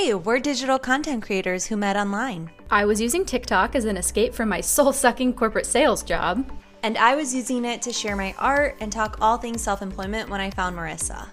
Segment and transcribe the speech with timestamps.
[0.00, 2.52] Hey, we're digital content creators who met online.
[2.70, 6.48] I was using TikTok as an escape from my soul sucking corporate sales job.
[6.84, 10.30] And I was using it to share my art and talk all things self employment
[10.30, 11.26] when I found Marisa.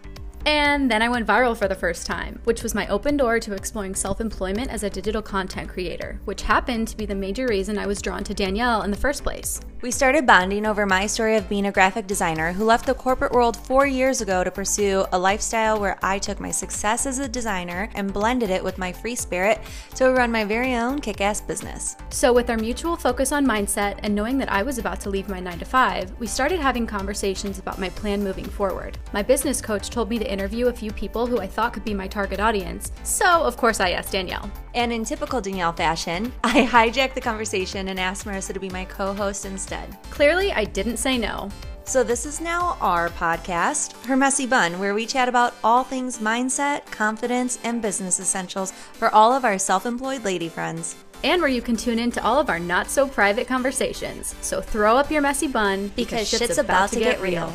[0.46, 3.54] And then I went viral for the first time, which was my open door to
[3.54, 7.80] exploring self employment as a digital content creator, which happened to be the major reason
[7.80, 9.60] I was drawn to Danielle in the first place.
[9.82, 13.32] We started bonding over my story of being a graphic designer who left the corporate
[13.32, 17.28] world four years ago to pursue a lifestyle where I took my success as a
[17.28, 19.62] designer and blended it with my free spirit
[19.96, 21.96] to run my very own kick ass business.
[22.10, 25.28] So, with our mutual focus on mindset and knowing that I was about to leave
[25.28, 28.98] my 9 to 5, we started having conversations about my plan moving forward.
[29.12, 31.94] My business coach told me to interview a few people who I thought could be
[31.94, 34.52] my target audience, so of course I asked Danielle.
[34.74, 38.84] And in typical Danielle fashion, I hijacked the conversation and asked Marisa to be my
[38.84, 39.98] co host instead.
[40.10, 41.50] Clearly, I didn't say no.
[41.86, 46.18] So, this is now our podcast, Her Messy Bun, where we chat about all things
[46.18, 50.96] mindset, confidence, and business essentials for all of our self employed lady friends.
[51.24, 54.36] And where you can tune in to all of our not so private conversations.
[54.42, 57.22] So, throw up your messy bun because, because shit's, shit's, about, about to get, get
[57.22, 57.46] real.
[57.46, 57.54] real.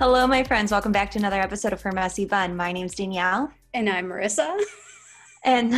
[0.00, 0.72] Hello, my friends.
[0.72, 2.56] Welcome back to another episode of Her Messy Bun.
[2.56, 3.52] My name's Danielle.
[3.74, 4.58] And I'm Marisa.
[5.44, 5.74] And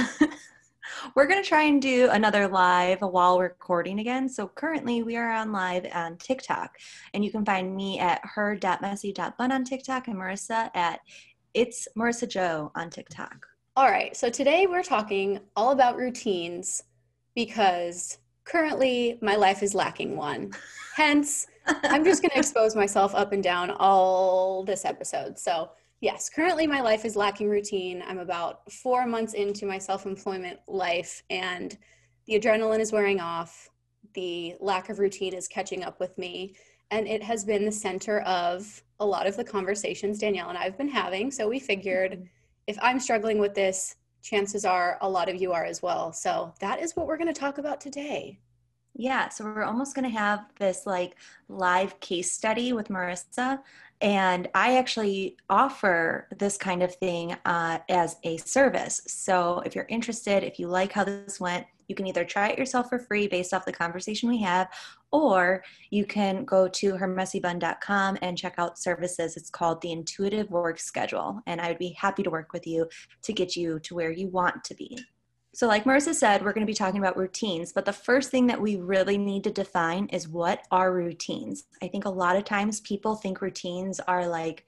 [1.16, 4.28] we're going to try and do another live while recording again.
[4.28, 6.76] So currently we are on live on TikTok.
[7.14, 11.00] And you can find me at her.messy.bun on TikTok and Marisa at
[11.52, 13.44] It's Marisa Jo on TikTok.
[13.74, 14.16] All right.
[14.16, 16.84] So today we're talking all about routines
[17.34, 20.52] because currently my life is lacking one.
[20.94, 21.48] Hence,
[21.84, 25.38] I'm just going to expose myself up and down all this episode.
[25.38, 28.02] So, yes, currently my life is lacking routine.
[28.06, 31.76] I'm about four months into my self employment life, and
[32.26, 33.68] the adrenaline is wearing off.
[34.14, 36.54] The lack of routine is catching up with me.
[36.90, 40.64] And it has been the center of a lot of the conversations Danielle and I
[40.64, 41.30] have been having.
[41.30, 42.24] So, we figured mm-hmm.
[42.66, 46.12] if I'm struggling with this, chances are a lot of you are as well.
[46.12, 48.40] So, that is what we're going to talk about today.
[48.94, 51.16] Yeah, so we're almost going to have this like
[51.48, 53.60] live case study with Marisa.
[54.02, 59.00] And I actually offer this kind of thing uh, as a service.
[59.06, 62.58] So if you're interested, if you like how this went, you can either try it
[62.58, 64.68] yourself for free based off the conversation we have,
[65.12, 69.36] or you can go to hermessybun.com and check out services.
[69.36, 71.40] It's called the Intuitive Work Schedule.
[71.46, 72.88] And I would be happy to work with you
[73.22, 74.98] to get you to where you want to be.
[75.54, 78.46] So, like Marisa said, we're going to be talking about routines, but the first thing
[78.46, 81.64] that we really need to define is what are routines.
[81.82, 84.64] I think a lot of times people think routines are like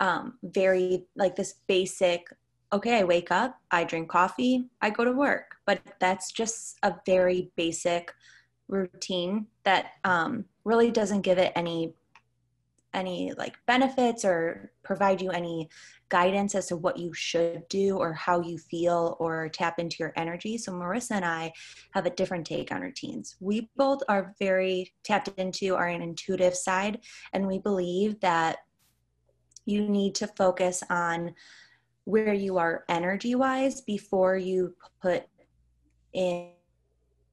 [0.00, 2.26] um, very, like this basic,
[2.72, 5.54] okay, I wake up, I drink coffee, I go to work.
[5.66, 8.12] But that's just a very basic
[8.66, 11.94] routine that um, really doesn't give it any
[12.94, 15.68] any like benefits or provide you any
[16.08, 20.12] guidance as to what you should do or how you feel or tap into your
[20.16, 20.58] energy.
[20.58, 21.52] So, Marisa and I
[21.92, 23.36] have a different take on routines.
[23.40, 27.00] We both are very tapped into our intuitive side,
[27.32, 28.58] and we believe that
[29.66, 31.34] you need to focus on
[32.04, 35.24] where you are energy wise before you put
[36.14, 36.50] in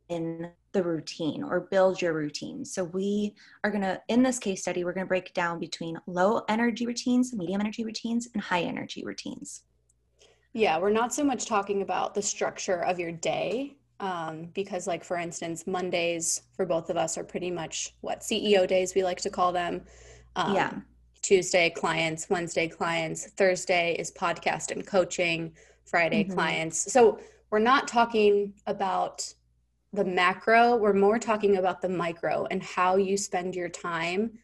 [0.10, 2.66] in the routine or build your routine.
[2.66, 5.98] So we are going to in this case study we're going to break down between
[6.06, 9.64] low energy routines, medium energy routines and high energy routines.
[10.52, 15.06] Yeah, we're not so much talking about the structure of your day um, because like
[15.06, 19.22] for instance Mondays for both of us are pretty much what CEO days we like
[19.22, 19.82] to call them.
[20.36, 20.74] Um, yeah.
[21.22, 25.54] Tuesday clients, Wednesday clients, Thursday is podcast and coaching,
[25.86, 26.34] Friday mm-hmm.
[26.34, 26.92] clients.
[26.92, 27.18] So
[27.50, 29.34] we're not talking about
[29.96, 34.40] the macro, we're more talking about the micro and how you spend your time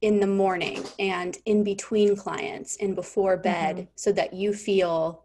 [0.00, 3.90] in the morning and in between clients and before bed mm-hmm.
[3.94, 5.24] so that you feel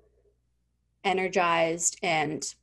[1.03, 2.55] energized and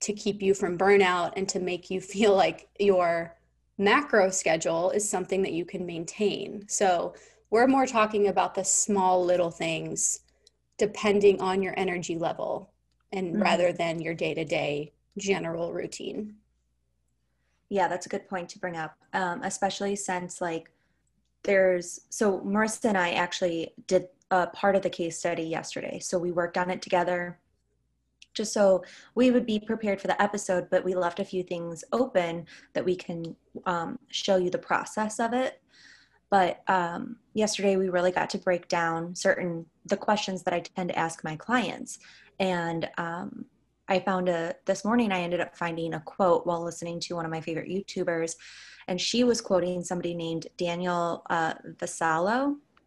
[0.00, 3.36] to keep you from burnout and to make you feel like your
[3.78, 6.64] macro schedule is something that you can maintain.
[6.68, 7.14] So,
[7.50, 10.20] we're more talking about the small little things
[10.76, 12.70] depending on your energy level
[13.10, 13.42] and mm-hmm.
[13.42, 16.34] rather than your day to day general routine.
[17.68, 20.70] Yeah, that's a good point to bring up, um, especially since like
[21.42, 25.98] there's so Marisa and I actually did a part of the case study yesterday.
[25.98, 27.38] So we worked on it together
[28.34, 28.84] just so
[29.14, 32.84] we would be prepared for the episode, but we left a few things open that
[32.84, 33.34] we can
[33.66, 35.60] um, show you the process of it.
[36.30, 40.90] But um, yesterday we really got to break down certain the questions that I tend
[40.90, 41.98] to ask my clients,
[42.38, 43.46] and um,
[43.88, 47.24] I found a this morning I ended up finding a quote while listening to one
[47.24, 48.36] of my favorite YouTubers,
[48.86, 51.54] and she was quoting somebody named Daniel uh,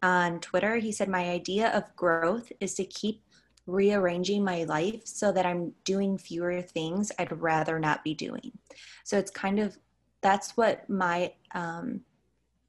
[0.02, 0.76] on Twitter.
[0.76, 3.22] He said, My idea of growth is to keep
[3.66, 8.52] rearranging my life so that I'm doing fewer things I'd rather not be doing.
[9.04, 9.78] So it's kind of
[10.20, 12.00] that's what my um,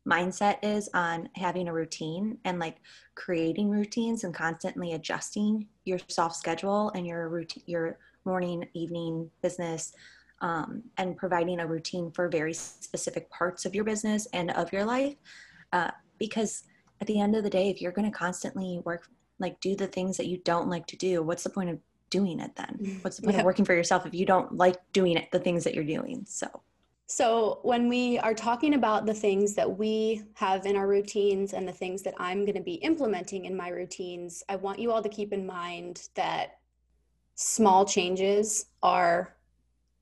[0.07, 2.77] mindset is on having a routine and like
[3.15, 9.93] creating routines and constantly adjusting your soft schedule and your routine, your morning, evening business,
[10.41, 14.85] um, and providing a routine for very specific parts of your business and of your
[14.85, 15.15] life.
[15.71, 16.63] Uh, because
[17.01, 19.07] at the end of the day, if you're going to constantly work,
[19.39, 21.79] like do the things that you don't like to do, what's the point of
[22.09, 22.77] doing it then?
[22.81, 22.99] Mm-hmm.
[23.01, 23.41] What's the point yeah.
[23.41, 26.25] of working for yourself if you don't like doing it, the things that you're doing?
[26.27, 26.47] So.
[27.07, 31.67] So, when we are talking about the things that we have in our routines and
[31.67, 35.03] the things that I'm going to be implementing in my routines, I want you all
[35.03, 36.59] to keep in mind that
[37.35, 39.35] small changes are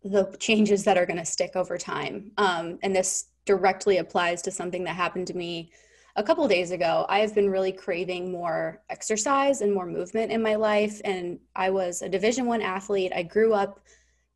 [0.03, 2.31] the changes that are going to stick over time.
[2.37, 5.71] Um, and this directly applies to something that happened to me
[6.15, 7.05] a couple days ago.
[7.07, 10.99] I have been really craving more exercise and more movement in my life.
[11.05, 13.13] And I was a Division One athlete.
[13.15, 13.79] I grew up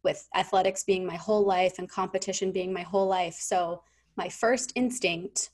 [0.03, 3.35] with athletics being my whole life and competition being my whole life.
[3.35, 3.81] So
[4.15, 5.49] my first instinct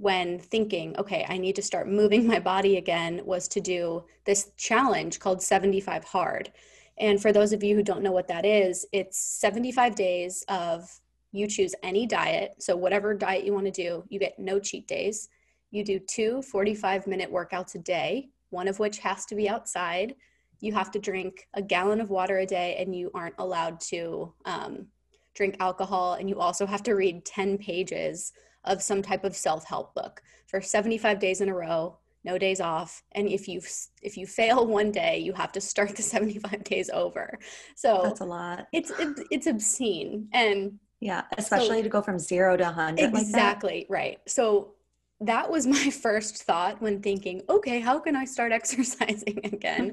[0.00, 4.50] when thinking, okay, I need to start moving my body again, was to do this
[4.56, 6.50] challenge called 75 Hard.
[7.00, 11.00] And for those of you who don't know what that is, it's 75 days of
[11.32, 12.56] you choose any diet.
[12.58, 15.28] So, whatever diet you want to do, you get no cheat days.
[15.70, 20.14] You do two 45 minute workouts a day, one of which has to be outside.
[20.60, 24.34] You have to drink a gallon of water a day, and you aren't allowed to
[24.44, 24.86] um,
[25.34, 26.14] drink alcohol.
[26.14, 28.32] And you also have to read 10 pages
[28.64, 32.60] of some type of self help book for 75 days in a row no days
[32.60, 33.60] off and if you
[34.02, 37.38] if you fail one day you have to start the 75 days over.
[37.76, 38.66] So that's a lot.
[38.72, 43.80] it's it, it's obscene and yeah especially so, to go from zero to 100 exactly
[43.80, 44.18] like right.
[44.26, 44.74] So
[45.20, 49.92] that was my first thought when thinking okay how can i start exercising again?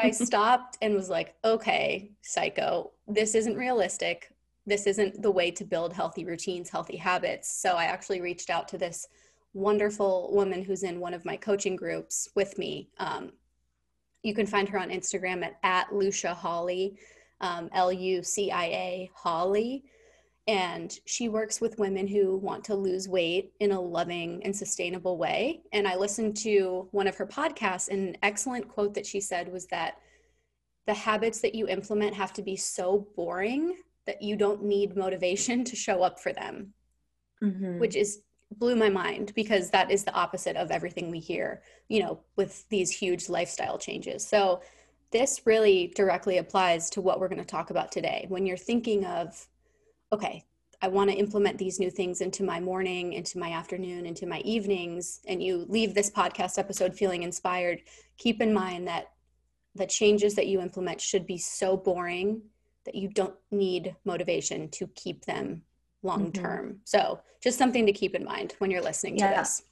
[0.00, 4.30] I stopped and was like okay psycho this isn't realistic.
[4.66, 7.60] This isn't the way to build healthy routines healthy habits.
[7.60, 9.06] So i actually reached out to this
[9.54, 12.90] wonderful woman who's in one of my coaching groups with me.
[12.98, 13.32] Um,
[14.22, 16.98] you can find her on Instagram at, at Lucia Hawley,
[17.40, 19.84] um, L U C I A Hawley.
[20.46, 25.16] And she works with women who want to lose weight in a loving and sustainable
[25.16, 25.62] way.
[25.72, 29.50] And I listened to one of her podcasts, and an excellent quote that she said
[29.50, 29.96] was that
[30.86, 33.76] the habits that you implement have to be so boring
[34.06, 36.74] that you don't need motivation to show up for them,
[37.42, 37.78] mm-hmm.
[37.78, 38.20] which is
[38.58, 42.68] blew my mind because that is the opposite of everything we hear, you know, with
[42.68, 44.26] these huge lifestyle changes.
[44.26, 44.62] So
[45.10, 48.26] this really directly applies to what we're going to talk about today.
[48.28, 49.46] When you're thinking of,
[50.12, 50.44] okay,
[50.82, 54.40] I want to implement these new things into my morning, into my afternoon, into my
[54.40, 57.80] evenings, and you leave this podcast episode feeling inspired,
[58.18, 59.12] keep in mind that
[59.74, 62.42] the changes that you implement should be so boring
[62.84, 65.62] that you don't need motivation to keep them
[66.04, 66.66] long term.
[66.66, 66.76] Mm-hmm.
[66.84, 69.30] So just something to keep in mind when you're listening yeah.
[69.30, 69.62] to this.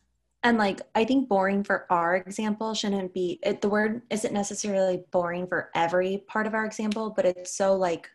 [0.44, 5.05] And like, I think boring for our example shouldn't be, it, the word isn't necessarily
[5.12, 8.08] boring for every part of our example, but it's so like,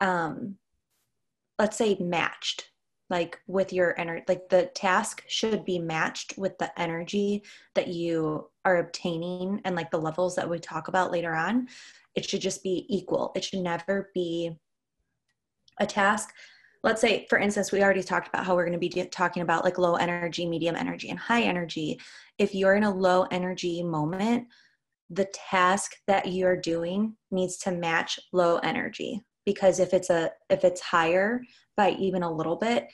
[0.00, 0.56] um,
[1.58, 2.72] let's say matched
[3.12, 7.42] like with your energy like the task should be matched with the energy
[7.74, 11.68] that you are obtaining and like the levels that we talk about later on
[12.14, 14.50] it should just be equal it should never be
[15.78, 16.32] a task
[16.82, 19.64] let's say for instance we already talked about how we're going to be talking about
[19.64, 22.00] like low energy medium energy and high energy.
[22.38, 24.46] If you're in a low energy moment
[25.10, 29.20] the task that you're doing needs to match low energy.
[29.44, 31.42] Because if it's a if it's higher
[31.76, 32.88] by even a little bit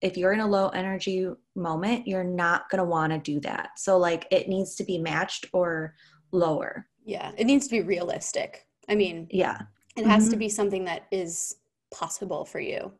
[0.00, 3.70] if you're in a low energy moment you're not going to want to do that.
[3.76, 5.94] So like it needs to be matched or
[6.32, 6.86] lower.
[7.04, 8.66] Yeah it needs to be realistic.
[8.88, 9.62] I mean yeah.
[9.96, 10.32] it has mm-hmm.
[10.32, 11.56] to be something that is
[11.92, 12.92] possible for you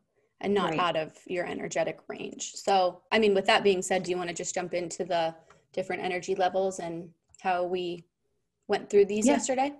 [0.42, 0.78] and not right.
[0.78, 2.52] out of your energetic range.
[2.54, 5.34] So, I mean, with that being said, do you want to just jump into the
[5.72, 7.08] different energy levels and
[7.40, 8.04] how we
[8.68, 9.32] went through these yeah.
[9.32, 9.72] yesterday?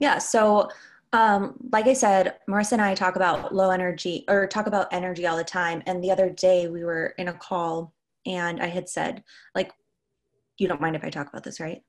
[0.00, 0.18] Yeah.
[0.18, 0.68] So,
[1.12, 5.26] um, like I said, Marisa and I talk about low energy or talk about energy
[5.26, 5.82] all the time.
[5.86, 7.94] And the other day we were in a call
[8.26, 9.22] and I had said,
[9.54, 9.70] like,
[10.58, 11.82] you don't mind if I talk about this, right?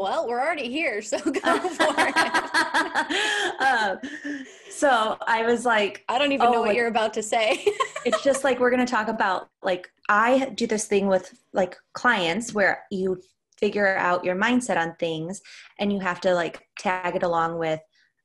[0.00, 2.16] Well, we're already here, so go for it.
[3.60, 3.98] um,
[4.70, 7.62] so I was like, I don't even oh, know what like, you're about to say.
[8.06, 11.76] it's just like we're going to talk about like I do this thing with like
[11.92, 13.20] clients where you
[13.58, 15.42] figure out your mindset on things
[15.78, 17.80] and you have to like tag it along with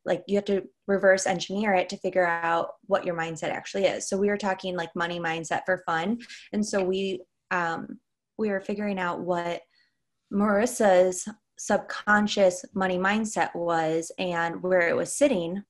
[0.06, 4.08] like you have to reverse engineer it to figure out what your mindset actually is.
[4.08, 6.20] So we were talking like money mindset for fun.
[6.54, 8.00] And so we um
[8.38, 9.64] we were figuring out what
[10.32, 11.28] Marisa's
[11.58, 15.64] subconscious money mindset was and where it was sitting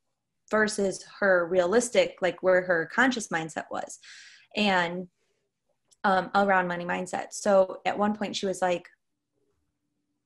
[0.51, 4.00] versus her realistic, like where her conscious mindset was.
[4.56, 5.08] And
[6.03, 7.27] um, around money mindset.
[7.32, 8.88] So at one point she was like,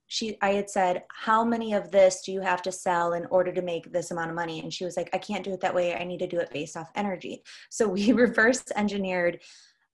[0.07, 3.51] she I had said, How many of this do you have to sell in order
[3.53, 4.59] to make this amount of money?
[4.59, 5.95] And she was like, I can't do it that way.
[5.95, 7.41] I need to do it based off energy.
[7.69, 9.39] So we reverse engineered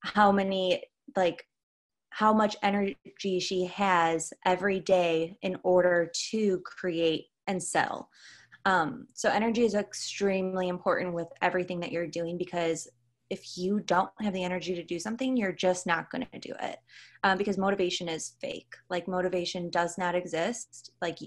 [0.02, 0.84] how many
[1.16, 1.46] like
[2.10, 8.10] how much energy she has every day in order to create and sell.
[8.66, 12.88] Um, so energy is extremely important with everything that you're doing because
[13.30, 16.54] if you don't have the energy to do something, you're just not going to do
[16.62, 16.78] it
[17.24, 18.74] um, because motivation is fake.
[18.90, 20.92] Like motivation does not exist.
[21.02, 21.20] Like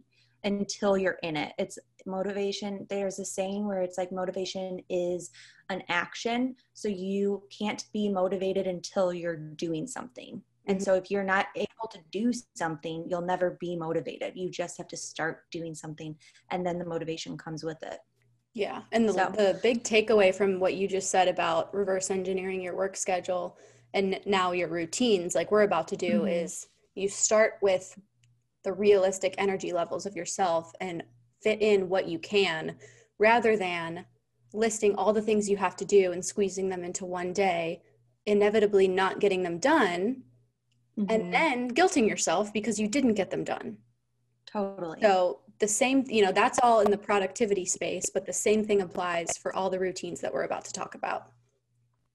[0.45, 1.53] until you're in it.
[1.59, 2.87] It's motivation.
[2.89, 5.31] There's a saying where it's like motivation is
[5.69, 6.57] an action.
[6.75, 10.43] So you can't be motivated until you're doing something.
[10.67, 10.85] And mm-hmm.
[10.85, 14.35] so if you're not able to do something, you'll never be motivated.
[14.37, 16.17] You just have to start doing something
[16.50, 17.99] and then the motivation comes with it.
[18.55, 18.83] Yeah.
[18.93, 19.33] And the, so.
[19.37, 23.57] the big takeaway from what you just said about reverse engineering your work schedule
[23.95, 26.29] and now your routines, like we're about to do, mm-hmm.
[26.29, 27.99] is you start with
[28.64, 31.02] the realistic energy levels of yourself and
[31.43, 32.76] fit in what you can
[33.19, 34.05] rather than
[34.52, 37.83] listing all the things you have to do and squeezing them into one day,
[38.26, 40.23] inevitably not getting them done,
[40.99, 41.11] mm-hmm.
[41.11, 43.77] and then guilting yourself because you didn't get them done.
[44.47, 44.99] Totally.
[45.01, 48.81] So the same, you know, that's all in the productivity space, but the same thing
[48.81, 51.31] applies for all the routines that we're about to talk about.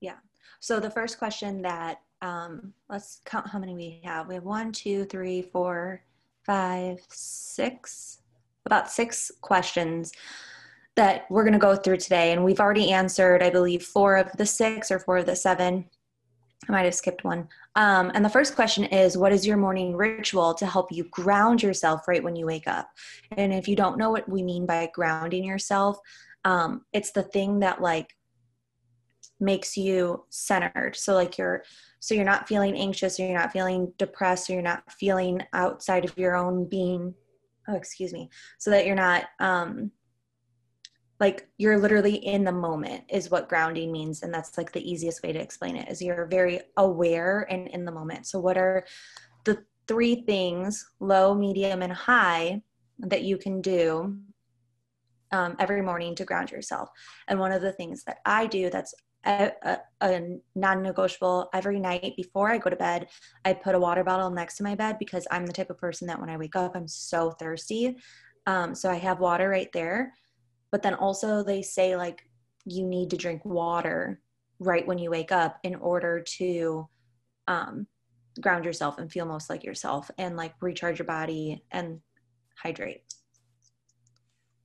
[0.01, 0.17] Yeah.
[0.59, 4.27] So the first question that um, let's count how many we have.
[4.27, 6.03] We have one, two, three, four,
[6.43, 8.19] five, six,
[8.65, 10.11] about six questions
[10.95, 12.31] that we're going to go through today.
[12.31, 15.85] And we've already answered, I believe, four of the six or four of the seven.
[16.67, 17.47] I might have skipped one.
[17.75, 21.61] Um, and the first question is What is your morning ritual to help you ground
[21.61, 22.89] yourself right when you wake up?
[23.37, 25.99] And if you don't know what we mean by grounding yourself,
[26.43, 28.15] um, it's the thing that like
[29.39, 30.95] makes you centered.
[30.95, 31.63] So, like, you're
[31.99, 36.05] so you're not feeling anxious or you're not feeling depressed or you're not feeling outside
[36.05, 37.13] of your own being.
[37.67, 38.29] Oh, excuse me.
[38.59, 39.91] So that you're not um,
[41.19, 45.23] like you're literally in the moment is what grounding means and that's like the easiest
[45.23, 48.27] way to explain it is you're very aware and in the moment.
[48.27, 48.85] So what are
[49.45, 52.61] the three things low medium and high
[52.99, 54.17] that you can do
[55.31, 56.89] um, every morning to ground yourself?
[57.29, 58.93] And one of the things that i do that's
[59.25, 63.07] a, a, a non-negotiable every night before i go to bed
[63.43, 66.07] i put a water bottle next to my bed because i'm the type of person
[66.07, 67.95] that when i wake up i'm so thirsty.
[68.45, 70.13] Um, so i have water right there
[70.75, 72.27] but then also they say like
[72.65, 74.19] you need to drink water
[74.59, 76.85] right when you wake up in order to
[77.47, 77.87] um,
[78.41, 82.01] ground yourself and feel most like yourself and like recharge your body and
[82.61, 83.03] hydrate.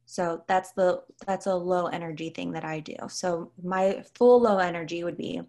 [0.05, 2.97] So that's the that's a low energy thing that i do.
[3.09, 5.41] So my full low energy would be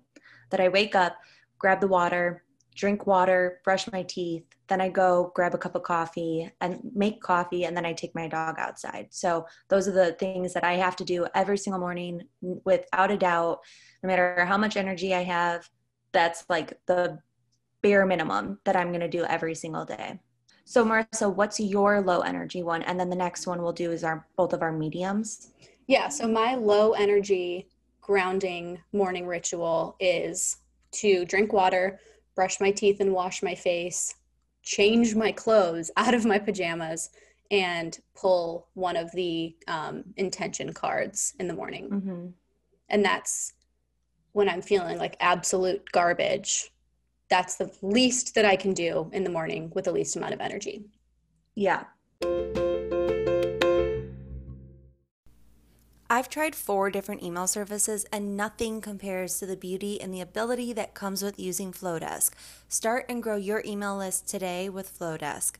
[0.51, 1.17] that i wake up
[1.57, 2.43] grab the water
[2.75, 7.21] drink water, brush my teeth, then I go grab a cup of coffee and make
[7.21, 9.07] coffee, and then I take my dog outside.
[9.11, 13.17] So, those are the things that I have to do every single morning without a
[13.17, 13.59] doubt,
[14.01, 15.69] no matter how much energy I have.
[16.13, 17.19] That's like the
[17.81, 20.19] bare minimum that I'm going to do every single day.
[20.65, 22.81] So, Marisa, what's your low energy one?
[22.83, 25.51] And then the next one we'll do is our both of our mediums.
[25.87, 26.07] Yeah.
[26.07, 27.67] So, my low energy
[27.99, 30.57] grounding morning ritual is
[30.91, 31.99] to drink water
[32.35, 34.15] brush my teeth and wash my face,
[34.63, 37.09] change my clothes out of my pajamas,
[37.49, 41.89] and pull one of the um, intention cards in the morning.
[41.89, 42.27] Mm-hmm.
[42.89, 43.53] And that's
[44.31, 46.71] when I'm feeling like absolute garbage.
[47.29, 50.41] That's the least that I can do in the morning with the least amount of
[50.41, 50.85] energy.
[51.55, 51.83] Yeah.
[56.11, 60.73] I've tried four different email services and nothing compares to the beauty and the ability
[60.73, 62.31] that comes with using Flodesk.
[62.67, 65.53] Start and grow your email list today with Flodesk.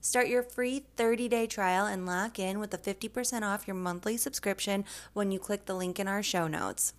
[0.00, 4.16] Start your free 30 day trial and lock in with a 50% off your monthly
[4.16, 6.94] subscription when you click the link in our show notes.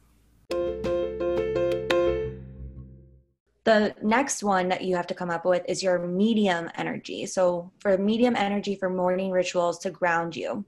[3.63, 7.25] The next one that you have to come up with is your medium energy.
[7.27, 10.65] So, for medium energy for morning rituals to ground you.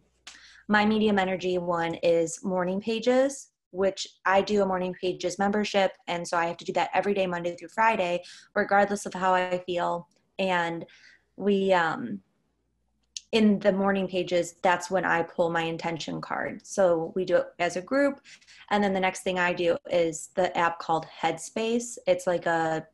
[0.71, 5.91] My medium energy one is morning pages, which I do a morning pages membership.
[6.07, 8.23] And so I have to do that every day, Monday through Friday,
[8.55, 10.07] regardless of how I feel.
[10.39, 10.85] And
[11.35, 12.21] we, um,
[13.33, 16.65] in the morning pages, that's when I pull my intention card.
[16.65, 18.21] So we do it as a group.
[18.69, 21.97] And then the next thing I do is the app called Headspace.
[22.07, 22.87] It's like a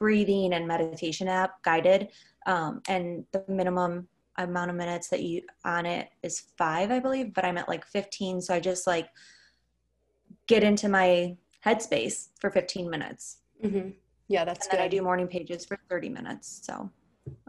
[0.00, 2.08] breathing and meditation app guided
[2.46, 4.08] um, and the minimum
[4.38, 7.84] amount of minutes that you on it is five i believe but i'm at like
[7.84, 9.08] 15 so i just like
[10.46, 13.90] get into my headspace for 15 minutes mm-hmm.
[14.28, 14.80] yeah that's and good.
[14.80, 16.90] i do morning pages for 30 minutes so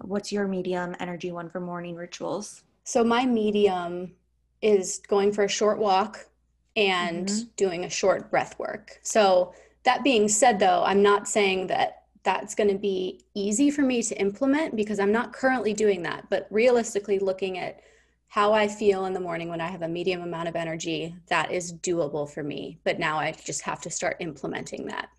[0.02, 4.14] what's your medium energy one for morning rituals so my medium
[4.62, 6.28] is going for a short walk
[6.76, 7.48] and mm-hmm.
[7.56, 12.56] doing a short breath work so that being said though i'm not saying that that's
[12.56, 16.30] going to be easy for me to implement because I'm not currently doing that.
[16.30, 17.82] But realistically, looking at
[18.28, 21.52] how I feel in the morning when I have a medium amount of energy, that
[21.52, 22.80] is doable for me.
[22.84, 25.10] But now I just have to start implementing that.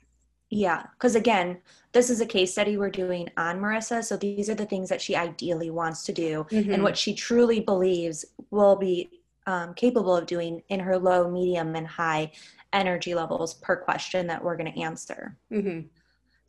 [0.48, 1.58] Yeah, because again,
[1.92, 4.04] this is a case study we're doing on Marisa.
[4.04, 6.72] So these are the things that she ideally wants to do mm-hmm.
[6.72, 9.10] and what she truly believes will be
[9.46, 12.32] um, capable of doing in her low, medium, and high
[12.72, 15.36] energy levels per question that we're going to answer.
[15.52, 15.86] Mm-hmm.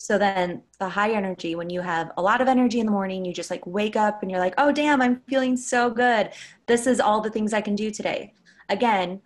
[0.04, 3.24] So then the high energy, when you have a lot of energy in the morning,
[3.24, 6.32] you just like wake up and you're like, oh, damn, I'm feeling so good.
[6.68, 8.34] This is all the things I can do today.
[8.68, 9.22] Again,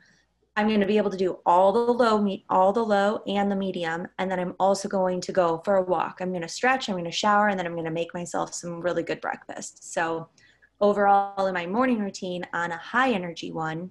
[0.55, 3.51] I'm going to be able to do all the low meet all the low and
[3.51, 6.19] the medium and then I'm also going to go for a walk.
[6.21, 8.53] I'm going to stretch, I'm going to shower and then I'm going to make myself
[8.53, 9.91] some really good breakfast.
[9.91, 10.29] So
[10.79, 13.89] overall in my morning routine on a high energy one,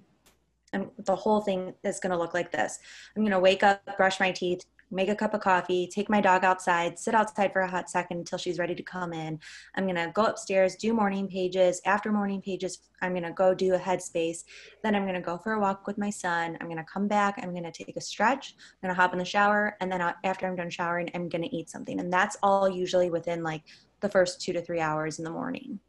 [0.71, 2.79] I'm, the whole thing is going to look like this.
[3.13, 6.21] I'm going to wake up, brush my teeth, make a cup of coffee, take my
[6.21, 9.39] dog outside, sit outside for a hot second until she's ready to come in.
[9.75, 11.81] I'm going to go upstairs, do morning pages.
[11.85, 14.43] After morning pages, I'm going to go do a headspace.
[14.83, 16.57] Then I'm going to go for a walk with my son.
[16.59, 17.39] I'm going to come back.
[17.41, 18.55] I'm going to take a stretch.
[18.57, 19.75] I'm going to hop in the shower.
[19.81, 21.99] And then after I'm done showering, I'm going to eat something.
[21.99, 23.63] And that's all usually within like
[23.99, 25.79] the first two to three hours in the morning.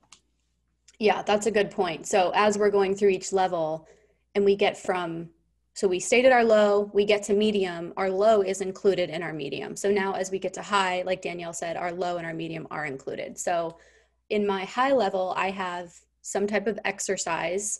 [0.99, 2.07] Yeah, that's a good point.
[2.07, 3.87] So as we're going through each level
[4.35, 5.31] and we get from
[5.79, 9.33] so we stated our low, we get to medium, our low is included in our
[9.33, 9.77] medium.
[9.77, 12.67] So now as we get to high, like Danielle said, our low and our medium
[12.73, 13.39] are included.
[13.39, 13.79] So
[14.29, 17.79] in my high level, I have some type of exercise,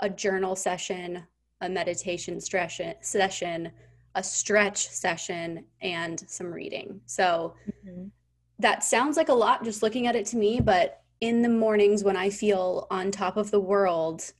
[0.00, 1.22] a journal session,
[1.60, 3.70] a meditation session,
[4.16, 7.00] a stretch session, and some reading.
[7.06, 7.54] So
[7.86, 8.08] mm-hmm.
[8.58, 12.02] that sounds like a lot just looking at it to me, but in the mornings
[12.02, 14.32] when I feel on top of the world,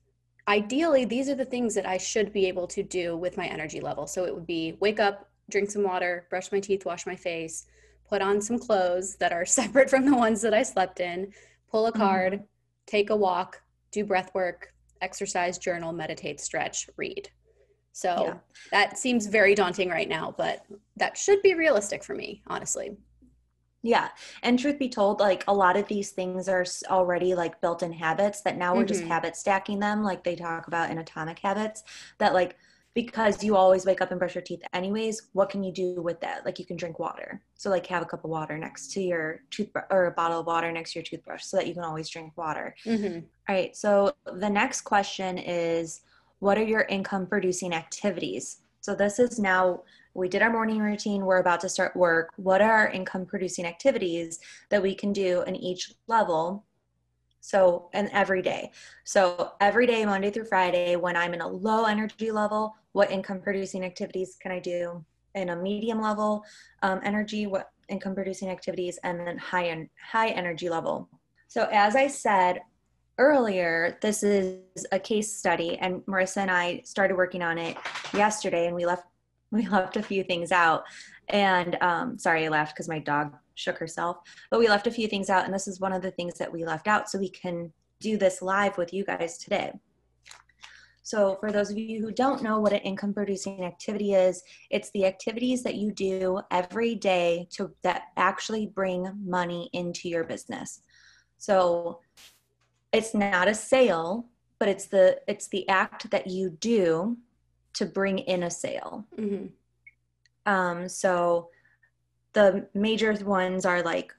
[0.49, 3.81] ideally these are the things that i should be able to do with my energy
[3.81, 7.17] level so it would be wake up drink some water brush my teeth wash my
[7.17, 7.67] face
[8.09, 11.33] put on some clothes that are separate from the ones that i slept in
[11.71, 12.01] pull a mm-hmm.
[12.01, 12.45] card mm-hmm.
[12.87, 17.29] take a walk do breath work exercise journal meditate stretch read
[17.93, 18.35] so yeah.
[18.71, 20.65] that seems very daunting right now but
[20.97, 22.97] that should be realistic for me honestly
[23.87, 24.09] yeah.
[24.43, 27.93] And truth be told, like a lot of these things are already like built in
[27.93, 28.89] habits that now we're mm-hmm.
[28.89, 31.85] just habit stacking them, like they talk about in atomic habits,
[32.19, 32.57] that like
[32.95, 36.19] because you always wake up and brush your teeth anyways, what can you do with
[36.23, 36.47] that?
[36.47, 37.43] Like you can drink water.
[37.55, 40.47] So like have a cup of water next to your toothbrush or a bottle of
[40.47, 42.75] water next to your toothbrush so that you can always drink water.
[42.87, 43.19] Mm-hmm.
[43.49, 43.77] All right.
[43.77, 46.01] So the next question is
[46.39, 48.63] what are your income producing activities?
[48.81, 49.83] So this is now
[50.17, 52.31] we did our morning routine, we're about to start work.
[52.37, 56.65] What are our income producing activities that we can do in each level?
[57.41, 58.73] So, and every day.
[59.05, 63.41] So, every day, Monday through Friday, when I'm in a low energy level, what income
[63.41, 65.05] producing activities can I do?
[65.35, 66.45] In a medium level
[66.83, 71.09] um, energy, what income producing activities, and then high and high energy level.
[71.47, 72.63] So, as I said
[73.19, 77.77] earlier, this is a case study, and Marisa and I started working on it
[78.13, 79.05] yesterday, and we left
[79.51, 80.85] we left a few things out.
[81.29, 84.19] And um, sorry, I left because my dog shook herself.
[84.51, 86.53] But we left a few things out, and this is one of the things that
[86.53, 89.73] we left out so we can do this live with you guys today.
[91.03, 94.91] So, for those of you who don't know what an income producing activity is, it's
[94.91, 100.81] the activities that you do every day to that actually bring money into your business.
[101.39, 102.01] So,
[102.93, 104.27] it's not a sale,
[104.59, 107.17] but it's the it's the act that you do
[107.77, 109.07] to bring in a sale.
[109.19, 109.47] Mm-hmm.
[110.51, 111.51] Um, so
[112.33, 114.13] the major ones are like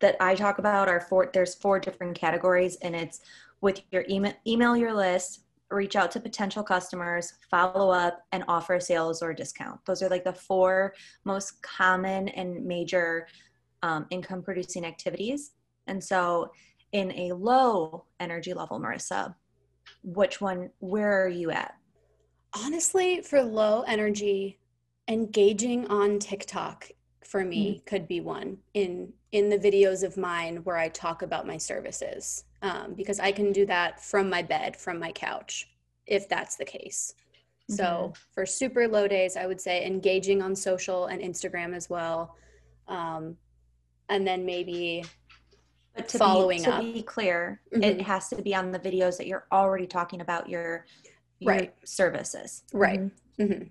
[0.00, 1.30] that I talk about are four.
[1.32, 3.20] There's four different categories, and it's
[3.60, 8.80] with your email, email your list, reach out to potential customers, follow up, and offer
[8.80, 9.80] sales or discount.
[9.86, 10.94] Those are like the four
[11.24, 13.26] most common and major
[13.82, 15.52] um, income producing activities.
[15.86, 16.50] And so,
[16.92, 19.34] in a low energy level, Marisa,
[20.02, 20.70] which one?
[20.78, 21.74] Where are you at?
[22.54, 24.58] Honestly, for low energy,
[25.08, 26.90] engaging on TikTok
[27.24, 27.84] for me mm-hmm.
[27.84, 32.44] could be one in in the videos of mine where I talk about my services
[32.60, 35.70] um, because I can do that from my bed, from my couch,
[36.06, 37.14] if that's the case.
[37.70, 37.74] Mm-hmm.
[37.76, 42.36] So for super low days, I would say engaging on social and Instagram as well.
[42.88, 43.38] Um,
[44.10, 45.04] and then maybe
[45.96, 46.82] But to following be, to up.
[46.82, 47.84] be clear, Mhm.
[47.84, 50.84] it has to be on the videos that you're already talking about your
[51.46, 51.74] Right.
[51.84, 52.62] services.
[52.72, 53.00] Right.
[53.38, 53.62] hmm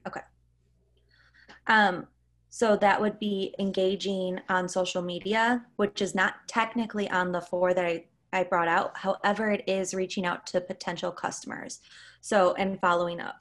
[1.68, 2.08] Um,
[2.50, 7.74] so that would be engaging on social media, which is not technically on the four
[7.74, 8.98] that I, I brought out.
[8.98, 11.80] However, it is reaching out to potential customers.
[12.20, 13.40] So, and following up.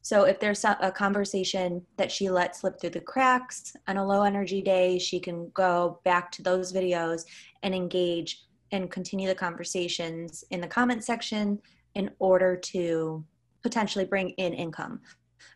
[0.00, 4.22] So, if there's a conversation that she let slip through the cracks on a low
[4.22, 7.22] energy day, she can go back to those videos
[7.62, 11.60] and engage and continue the conversations in the comment section
[11.94, 13.24] in order to
[13.62, 15.00] potentially bring in income.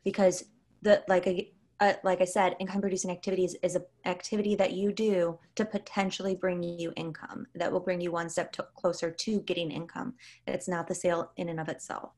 [0.05, 0.45] Because
[0.83, 1.49] the like I
[1.81, 6.35] uh, like I said, income producing activities is an activity that you do to potentially
[6.35, 10.15] bring you income that will bring you one step to, closer to getting income.
[10.47, 12.13] It's not the sale in and of itself.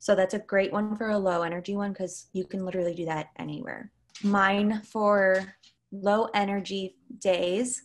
[0.00, 3.04] So that's a great one for a low energy one because you can literally do
[3.04, 3.92] that anywhere.
[4.24, 5.54] Mine for
[5.92, 7.82] low energy days,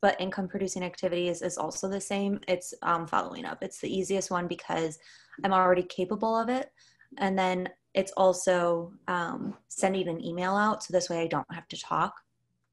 [0.00, 2.40] but income producing activities is also the same.
[2.48, 3.62] It's um, following up.
[3.62, 4.98] It's the easiest one because
[5.44, 6.70] I'm already capable of it.
[7.18, 11.66] And then it's also um, sending an email out so this way i don't have
[11.68, 12.14] to talk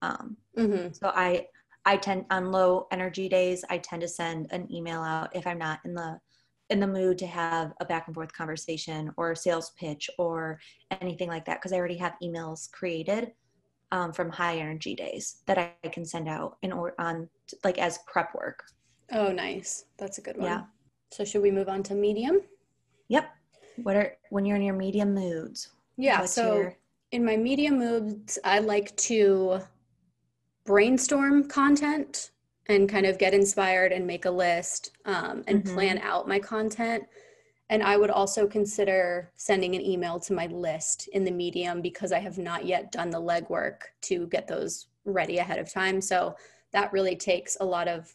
[0.02, 1.46] um, hmm so i
[1.86, 5.58] i tend on low energy days i tend to send an email out if i'm
[5.58, 6.20] not in the
[6.70, 10.60] in the mood to have a back and forth conversation or a sales pitch or
[11.02, 13.32] anything like that because i already have emails created
[13.92, 17.30] um, from high energy days that I, I can send out in or on
[17.64, 18.64] like as prep work
[19.12, 19.86] Oh, nice.
[19.98, 20.48] That's a good one.
[20.48, 20.62] Yeah.
[21.12, 22.42] So should we move on to medium?
[23.08, 23.30] Yep
[23.84, 26.26] what are when you're in your medium moods Yeah.
[26.26, 26.76] so your-
[27.12, 29.62] in my medium moods, I like to
[30.66, 32.32] brainstorm content
[32.68, 35.74] and kind of get inspired and make a list um, and Mhm.
[35.74, 37.06] plan out my content.
[37.70, 42.12] And I would also consider sending an email to my list in the medium because
[42.12, 46.02] I have not yet done the legwork to get those ready ahead of time.
[46.02, 46.36] So
[46.72, 48.14] that really takes a lot of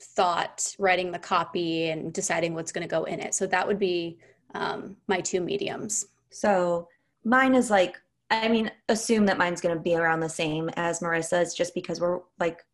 [0.00, 3.34] thought, writing the copy and deciding what's going to go in it.
[3.34, 4.18] So that would be
[4.54, 6.06] um, my two mediums.
[6.30, 6.88] So
[7.24, 11.00] mine is like, I mean, assume that mine's going to be around the same as
[11.00, 12.64] Marisa's just because we're like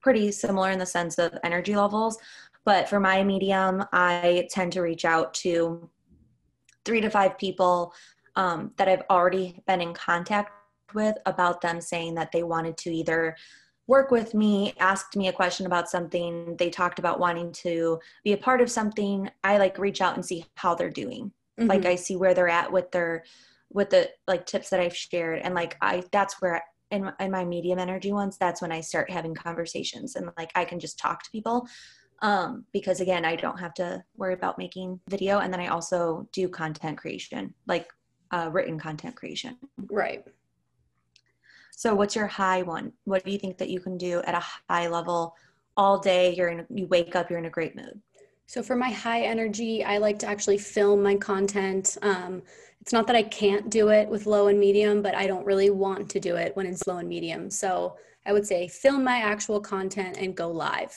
[0.00, 2.18] pretty similar in the sense of energy levels.
[2.64, 5.88] But for my medium, I tend to reach out to
[6.84, 7.94] three to five people
[8.34, 10.50] um, that I've already been in contact
[10.94, 13.36] with about them saying that they wanted to either
[13.86, 18.32] work with me, asked me a question about something, they talked about wanting to be
[18.32, 19.30] a part of something.
[19.44, 21.86] I like reach out and see how they're doing like Mhm.
[21.86, 23.24] i see where they're at with their
[23.72, 27.30] with the like tips that i've shared and like i that's where in, my- in
[27.30, 30.98] my medium energy ones that's when i start having conversations and like i can just
[30.98, 31.66] talk to people
[32.20, 36.28] um because again i don't have to worry about making video and then i also
[36.30, 37.90] do content creation like
[38.32, 39.56] uh, written content creation
[39.88, 40.26] right.
[41.76, 44.44] So what's your high one what do you think that you can do at a
[44.68, 45.36] high level
[45.76, 48.00] all day you're in you wake up you're in a great mood
[48.46, 51.98] So for my high energy, I like to actually film my content.
[52.02, 52.42] Um,
[52.80, 55.70] it's not that I can't do it with low and medium, but I don't really
[55.70, 57.50] want to do it when it's low and medium.
[57.50, 60.94] So I would say film my actual content and go live.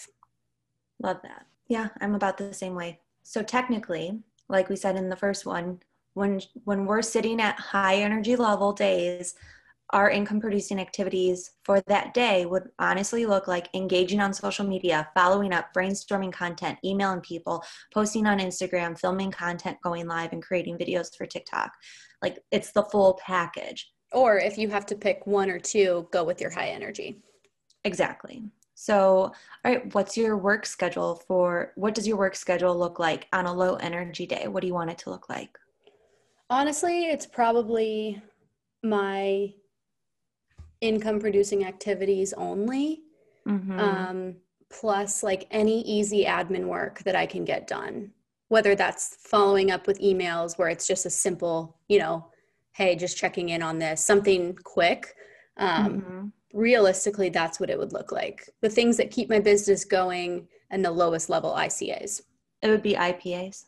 [1.01, 1.45] Love that.
[1.67, 2.99] Yeah, I'm about the same way.
[3.23, 5.79] So technically, like we said in the first one,
[6.13, 9.35] when when we're sitting at high energy level days,
[9.91, 15.07] our income producing activities for that day would honestly look like engaging on social media,
[15.15, 20.77] following up, brainstorming content, emailing people, posting on Instagram, filming content, going live and creating
[20.77, 21.71] videos for TikTok.
[22.21, 23.91] Like it's the full package.
[24.11, 27.21] Or if you have to pick one or two, go with your high energy.
[27.83, 28.43] Exactly.
[28.75, 29.33] So, all
[29.65, 33.53] right, what's your work schedule for what does your work schedule look like on a
[33.53, 34.47] low energy day?
[34.47, 35.57] What do you want it to look like?
[36.49, 38.21] Honestly, it's probably
[38.81, 39.53] my
[40.81, 43.03] income producing activities only.
[43.47, 43.79] Mhm.
[43.79, 44.35] um,
[44.69, 48.11] plus like any easy admin work that I can get done.
[48.49, 52.29] Whether that's following up with emails where it's just a simple, you know,
[52.73, 55.15] hey, just checking in on this, something quick.
[55.57, 56.31] Um, Mhm.
[56.53, 58.47] Realistically, that's what it would look like.
[58.61, 62.21] The things that keep my business going and the lowest level ICAs.
[62.61, 63.65] It would be IPAs.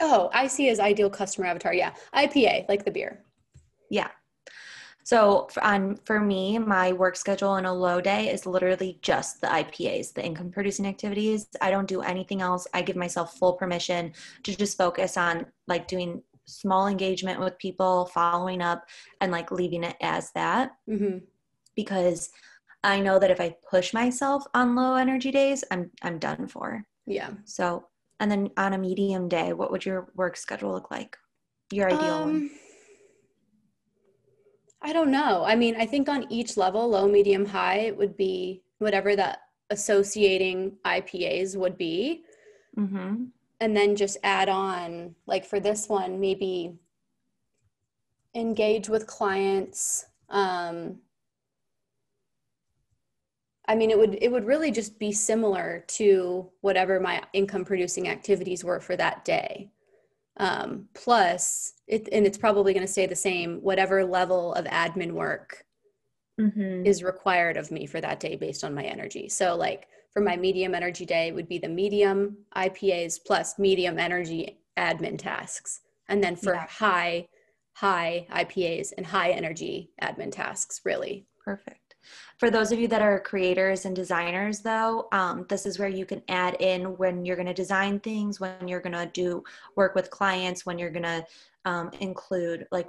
[0.00, 1.74] Oh, ICA is ideal customer avatar.
[1.74, 1.94] Yeah.
[2.14, 3.24] IPA, like the beer.
[3.90, 4.10] Yeah.
[5.08, 9.40] So for, on for me, my work schedule on a low day is literally just
[9.40, 11.48] the IPAs, the income producing activities.
[11.62, 12.66] I don't do anything else.
[12.74, 18.04] I give myself full permission to just focus on like doing small engagement with people,
[18.12, 18.84] following up,
[19.22, 20.72] and like leaving it as that.
[20.86, 21.20] hmm
[21.74, 22.28] because
[22.84, 26.84] I know that if I push myself on low energy days, I'm I'm done for.
[27.06, 27.30] Yeah.
[27.46, 27.86] So,
[28.20, 31.16] and then on a medium day, what would your work schedule look like?
[31.72, 32.50] Your ideal one.
[34.80, 35.44] I don't know.
[35.44, 39.40] I mean, I think on each level, low, medium, high, it would be whatever that
[39.70, 42.22] associating IPAs would be.
[42.76, 43.24] Mm-hmm.
[43.60, 46.74] And then just add on, like for this one, maybe
[48.34, 50.06] engage with clients.
[50.28, 50.98] Um,
[53.66, 58.08] I mean, it would it would really just be similar to whatever my income producing
[58.08, 59.70] activities were for that day.
[60.38, 63.58] Um, plus, it, and it's probably going to stay the same.
[63.60, 65.64] Whatever level of admin work
[66.40, 66.86] mm-hmm.
[66.86, 69.28] is required of me for that day based on my energy.
[69.28, 74.60] So, like for my medium energy day, would be the medium IPAs plus medium energy
[74.76, 76.66] admin tasks, and then for yeah.
[76.68, 77.28] high
[77.74, 80.80] high IPAs and high energy admin tasks.
[80.84, 81.87] Really perfect.
[82.38, 86.06] For those of you that are creators and designers, though, um, this is where you
[86.06, 89.42] can add in when you're going to design things, when you're going to do
[89.76, 91.24] work with clients, when you're going to
[91.64, 92.88] um, include like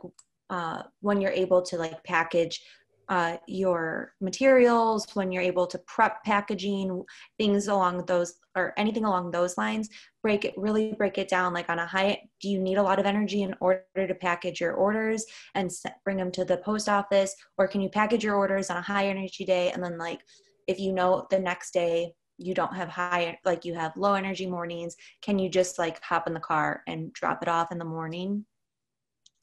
[0.50, 2.64] uh, when you're able to like package
[3.10, 7.04] uh, your materials, when you're able to prep packaging,
[7.40, 9.90] things along those or anything along those lines,
[10.22, 13.00] break it really break it down like on a high do you need a lot
[13.00, 15.72] of energy in order to package your orders and
[16.04, 17.36] bring them to the post office?
[17.58, 20.20] Or can you package your orders on a high energy day and then like
[20.68, 24.46] if you know the next day you don't have high like you have low energy
[24.46, 27.86] mornings can you just like hop in the car and drop it off in the
[27.86, 28.46] morning?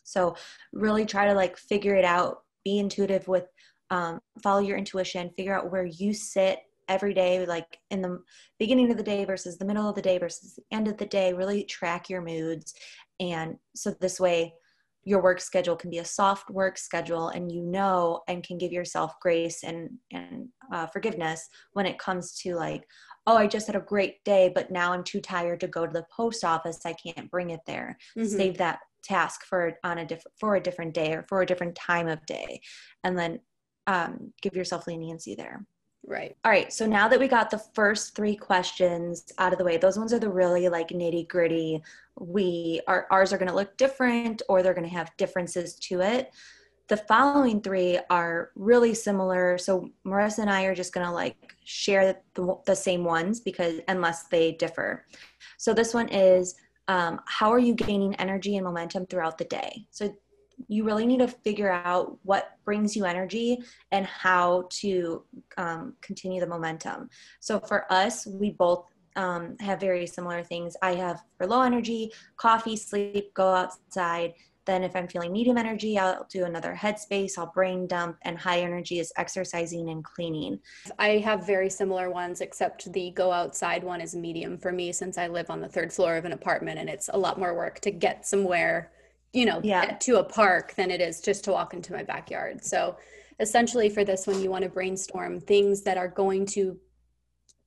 [0.05, 0.37] So
[0.72, 3.46] really try to like figure it out be intuitive with
[3.90, 8.20] um, follow your intuition figure out where you sit every day, like in the
[8.59, 11.07] beginning of the day versus the middle of the day versus the end of the
[11.07, 12.74] day, really track your moods.
[13.20, 14.52] And so this way,
[15.06, 18.72] your work schedule can be a soft work schedule and you know and can give
[18.72, 22.84] yourself grace and and uh, forgiveness when it comes to like
[23.26, 25.92] oh i just had a great day but now i'm too tired to go to
[25.92, 26.80] the post office.
[26.84, 27.96] I can't bring it there.
[28.18, 28.36] Mm-hmm.
[28.36, 31.76] save that task for on a different for a different day or for a different
[31.76, 32.60] time of day
[33.04, 33.38] and then
[33.86, 35.64] um, give yourself leniency there
[36.08, 36.36] Right.
[36.44, 36.72] All right.
[36.72, 40.12] So now that we got the first three questions out of the way, those ones
[40.12, 41.82] are the really like nitty gritty.
[42.18, 46.02] We are ours are going to look different or they're going to have differences to
[46.02, 46.30] it.
[46.88, 49.58] The following three are really similar.
[49.58, 53.80] So Marisa and I are just going to like share the, the same ones because
[53.88, 55.06] unless they differ.
[55.58, 56.54] So this one is
[56.86, 59.86] um, how are you gaining energy and momentum throughout the day?
[59.90, 60.14] So
[60.68, 65.22] you really need to figure out what brings you energy and how to
[65.56, 67.08] um, continue the momentum.
[67.40, 70.76] So for us, we both um, have very similar things.
[70.82, 74.34] I have for low energy, coffee, sleep, go outside.
[74.66, 78.60] Then if I'm feeling medium energy, I'll do another headspace, I'll brain dump, and high
[78.60, 80.58] energy is exercising and cleaning.
[80.98, 85.18] I have very similar ones, except the go outside one is medium for me since
[85.18, 87.78] I live on the third floor of an apartment and it's a lot more work
[87.80, 88.90] to get somewhere
[89.32, 89.96] you know, yeah.
[90.00, 92.64] to a park than it is just to walk into my backyard.
[92.64, 92.96] So
[93.40, 96.78] essentially for this one, you want to brainstorm things that are going to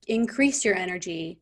[0.08, 1.40] increase your energy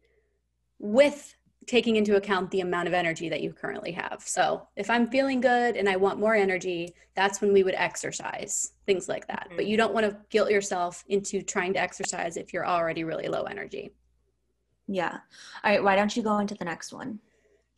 [0.78, 1.35] with
[1.66, 4.22] taking into account the amount of energy that you currently have.
[4.24, 8.72] So if I'm feeling good and I want more energy, that's when we would exercise,
[8.87, 9.46] things like that.
[9.46, 9.57] Mm-hmm.
[9.57, 13.28] But you don't want to guilt yourself into trying to exercise if you're already really
[13.28, 13.92] low energy.
[14.87, 15.18] Yeah.
[15.62, 15.85] All right.
[15.85, 17.20] Why don't you go into the next one?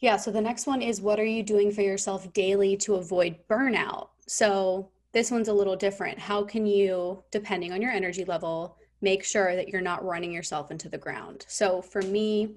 [0.01, 0.17] Yeah.
[0.17, 4.09] So the next one is what are you doing for yourself daily to avoid burnout?
[4.27, 6.19] So this one's a little different.
[6.19, 10.71] How can you, depending on your energy level, make sure that you're not running yourself
[10.71, 11.45] into the ground?
[11.49, 12.55] So for me,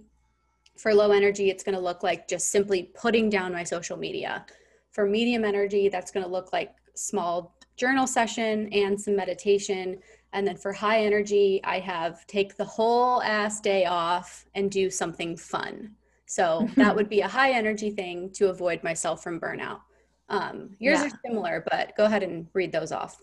[0.78, 4.46] for low energy, it's going to look like just simply putting down my social media.
[4.92, 10.00] For medium energy, that's going to look like small journal session and some meditation.
[10.32, 14.90] And then for high energy, I have take the whole ass day off and do
[14.90, 15.96] something fun.
[16.34, 19.82] So that would be a high energy thing to avoid myself from burnout.
[20.30, 21.08] Um, yours yeah.
[21.08, 23.22] are similar, but go ahead and read those off.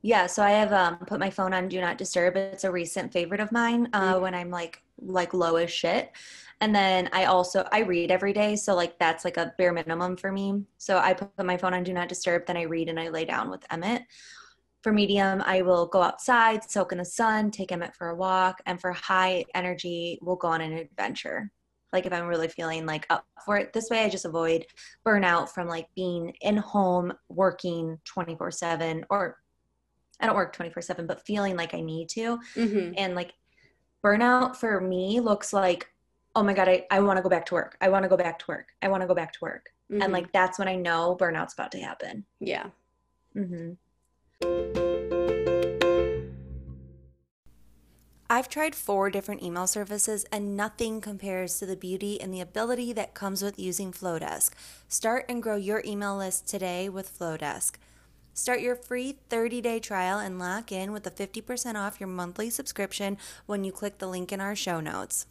[0.00, 2.36] Yeah, so I have um, put my phone on do not disturb.
[2.36, 4.22] It's a recent favorite of mine uh, mm-hmm.
[4.22, 6.10] when I'm like like low as shit.
[6.60, 10.16] And then I also I read every day, so like that's like a bare minimum
[10.16, 10.64] for me.
[10.78, 13.24] So I put my phone on do not disturb, then I read and I lay
[13.24, 14.04] down with Emmett.
[14.82, 18.62] For medium, I will go outside, soak in the sun, take Emmett for a walk,
[18.64, 21.50] and for high energy, we'll go on an adventure
[21.92, 24.66] like if i'm really feeling like up for it this way i just avoid
[25.06, 29.38] burnout from like being in home working 24 7 or
[30.20, 32.92] i don't work 24 7 but feeling like i need to mm-hmm.
[32.96, 33.32] and like
[34.04, 35.88] burnout for me looks like
[36.36, 38.16] oh my god i, I want to go back to work i want to go
[38.16, 40.02] back to work i want to go back to work mm-hmm.
[40.02, 42.66] and like that's when i know burnout's about to happen yeah
[43.34, 43.72] mm-hmm.
[48.30, 52.92] I've tried four different email services and nothing compares to the beauty and the ability
[52.92, 54.50] that comes with using Flodesk.
[54.86, 57.76] Start and grow your email list today with Flodesk.
[58.34, 62.50] Start your free 30 day trial and lock in with a 50% off your monthly
[62.50, 65.24] subscription when you click the link in our show notes.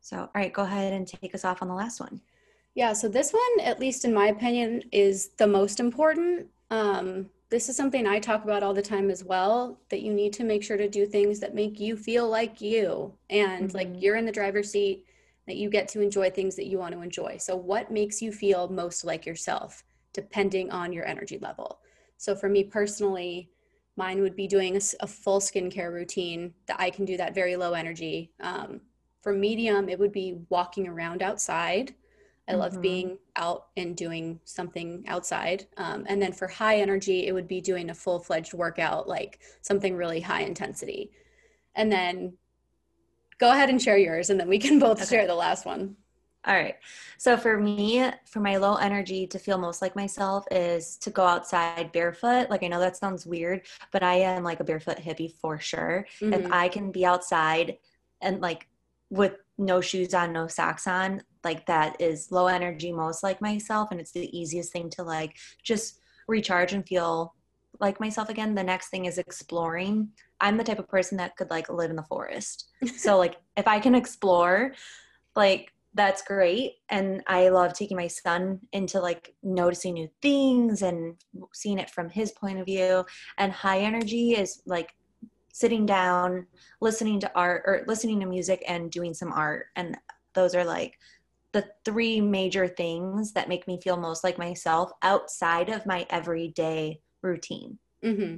[0.00, 2.22] So, all right, go ahead and take us off on the last one.
[2.74, 6.46] Yeah, so this one, at least in my opinion, is the most important.
[6.70, 10.32] Um, this is something I talk about all the time as well that you need
[10.34, 13.76] to make sure to do things that make you feel like you and mm-hmm.
[13.76, 15.04] like you're in the driver's seat,
[15.46, 17.36] that you get to enjoy things that you want to enjoy.
[17.38, 19.82] So, what makes you feel most like yourself,
[20.12, 21.80] depending on your energy level?
[22.18, 23.50] So, for me personally,
[23.96, 27.56] mine would be doing a, a full skincare routine that I can do that very
[27.56, 28.30] low energy.
[28.38, 28.80] Um,
[29.22, 31.94] for medium, it would be walking around outside
[32.48, 32.80] I love mm-hmm.
[32.80, 35.66] being out and doing something outside.
[35.76, 39.40] Um, and then for high energy, it would be doing a full fledged workout, like
[39.60, 41.12] something really high intensity.
[41.74, 42.36] And then
[43.38, 45.16] go ahead and share yours, and then we can both okay.
[45.16, 45.96] share the last one.
[46.46, 46.76] All right.
[47.18, 51.22] So for me, for my low energy to feel most like myself is to go
[51.22, 52.48] outside barefoot.
[52.48, 56.06] Like I know that sounds weird, but I am like a barefoot hippie for sure.
[56.20, 56.32] Mm-hmm.
[56.32, 57.76] If I can be outside
[58.22, 58.68] and like
[59.10, 63.90] with no shoes on, no socks on, like that is low energy, most like myself.
[63.90, 67.34] And it's the easiest thing to like just recharge and feel
[67.80, 68.54] like myself again.
[68.54, 70.10] The next thing is exploring.
[70.40, 72.68] I'm the type of person that could like live in the forest.
[72.96, 74.74] so like if I can explore,
[75.34, 76.74] like that's great.
[76.88, 81.16] And I love taking my son into like noticing new things and
[81.52, 83.04] seeing it from his point of view.
[83.38, 84.94] And high energy is like
[85.52, 86.46] sitting down,
[86.80, 89.66] listening to art or listening to music and doing some art.
[89.76, 89.96] And
[90.34, 90.98] those are like
[91.52, 97.00] the three major things that make me feel most like myself outside of my everyday
[97.22, 97.78] routine.
[98.04, 98.36] Mm-hmm.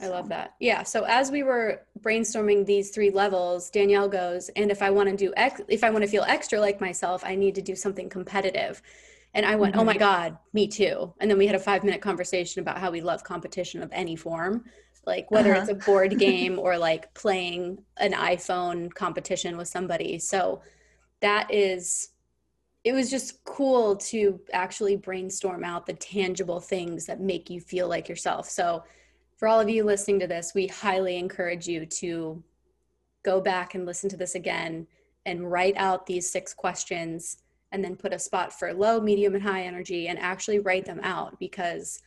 [0.00, 0.10] I so.
[0.12, 0.54] love that.
[0.60, 0.82] Yeah.
[0.82, 5.16] So as we were brainstorming these three levels, Danielle goes, and if I want to
[5.16, 8.08] do ex- if I want to feel extra like myself, I need to do something
[8.08, 8.80] competitive.
[9.34, 9.80] And I went, mm-hmm.
[9.80, 9.98] "Oh my mm-hmm.
[10.00, 13.82] god, me too." And then we had a 5-minute conversation about how we love competition
[13.82, 14.64] of any form
[15.06, 15.62] like whether uh-huh.
[15.62, 20.18] it's a board game or like playing an iPhone competition with somebody.
[20.18, 20.62] So
[21.20, 22.10] that is
[22.82, 27.88] it was just cool to actually brainstorm out the tangible things that make you feel
[27.88, 28.48] like yourself.
[28.48, 28.84] So
[29.36, 32.42] for all of you listening to this, we highly encourage you to
[33.22, 34.86] go back and listen to this again
[35.26, 39.42] and write out these six questions and then put a spot for low, medium, and
[39.42, 42.02] high energy and actually write them out because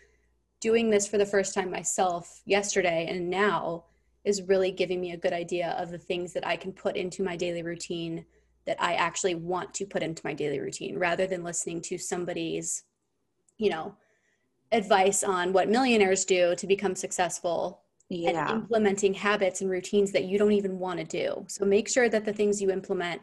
[0.60, 3.86] doing this for the first time myself yesterday and now
[4.24, 7.24] is really giving me a good idea of the things that I can put into
[7.24, 8.26] my daily routine
[8.66, 12.84] that I actually want to put into my daily routine rather than listening to somebody's,
[13.58, 13.96] you know,
[14.72, 18.30] advice on what millionaires do to become successful yeah.
[18.30, 21.46] and implementing habits and routines that you don't even want to do.
[21.48, 23.22] So make sure that the things you implement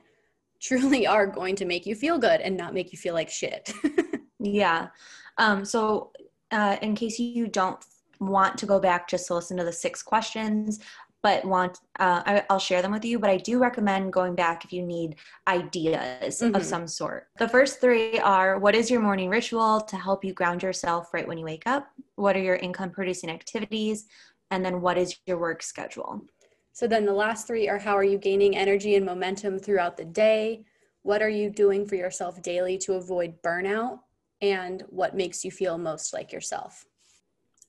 [0.60, 3.72] truly are going to make you feel good and not make you feel like shit.
[4.38, 4.88] yeah.
[5.38, 6.12] Um, so
[6.50, 7.84] uh, in case you don't
[8.20, 10.80] want to go back just to listen to the six questions,
[11.22, 13.18] but want uh, I, will share them with you.
[13.18, 15.16] But I do recommend going back if you need
[15.48, 16.54] ideas mm-hmm.
[16.54, 17.28] of some sort.
[17.38, 21.26] The first three are: What is your morning ritual to help you ground yourself right
[21.26, 21.88] when you wake up?
[22.16, 24.06] What are your income producing activities?
[24.50, 26.24] And then what is your work schedule?
[26.72, 30.04] So then the last three are: How are you gaining energy and momentum throughout the
[30.04, 30.64] day?
[31.02, 34.00] What are you doing for yourself daily to avoid burnout?
[34.42, 36.84] and what makes you feel most like yourself.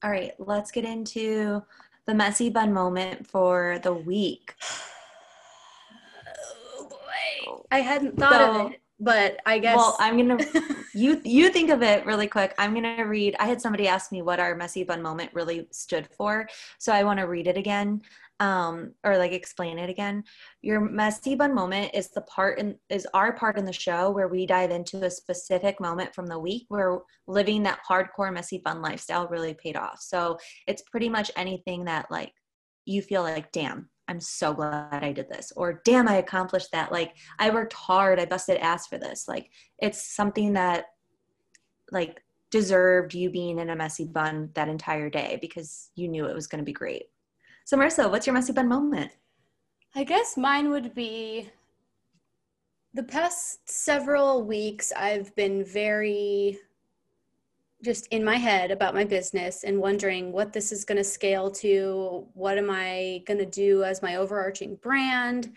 [0.04, 1.62] All right, let's get into
[2.06, 4.56] the messy bun moment for the week.
[6.74, 7.62] Oh boy.
[7.72, 11.50] I hadn't thought so, of it, but I guess Well, I'm going to you you
[11.50, 12.56] think of it really quick.
[12.58, 15.68] I'm going to read I had somebody ask me what our messy bun moment really
[15.72, 18.02] stood for, so I want to read it again
[18.42, 20.24] um, or like explain it again.
[20.64, 24.28] Your messy bun moment is the part in is our part in the show where
[24.28, 28.82] we dive into a specific moment from the week where living that hardcore messy bun
[28.82, 30.02] lifestyle really paid off.
[30.02, 32.34] So it's pretty much anything that like
[32.86, 36.92] you feel like, damn, I'm so glad I did this, or damn, I accomplished that.
[36.92, 39.28] Like I worked hard, I busted ass for this.
[39.28, 40.86] Like it's something that
[41.92, 46.34] like deserved you being in a messy bun that entire day because you knew it
[46.34, 47.04] was going to be great.
[47.66, 49.12] So, Marisa, what's your messy bun moment?
[49.95, 51.49] I guess mine would be
[52.93, 56.59] the past several weeks, I've been very
[57.84, 61.49] just in my head about my business and wondering what this is going to scale
[61.49, 62.28] to.
[62.34, 65.53] What am I going to do as my overarching brand?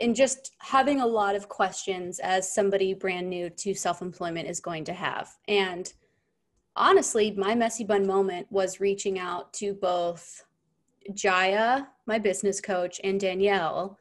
[0.00, 4.60] And just having a lot of questions as somebody brand new to self employment is
[4.60, 5.30] going to have.
[5.48, 5.92] And
[6.76, 10.44] honestly, my messy bun moment was reaching out to both
[11.14, 13.98] Jaya, my business coach, and Danielle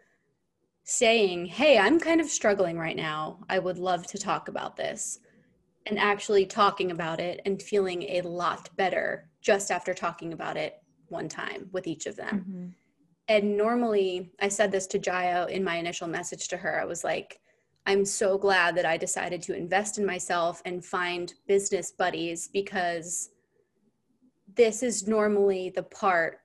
[0.83, 3.39] saying, Hey, I'm kind of struggling right now.
[3.49, 5.19] I would love to talk about this.
[5.85, 10.75] and actually talking about it and feeling a lot better just after talking about it
[11.07, 12.45] one time with each of them.
[12.47, 12.67] Mm-hmm.
[13.29, 16.79] And normally, I said this to Jaya in my initial message to her.
[16.81, 17.39] I was like,
[17.85, 23.29] I'm so glad that I decided to invest in myself and find business buddies because
[24.55, 26.39] this is normally the part